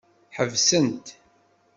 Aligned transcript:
Ḥebsent. 0.35 1.07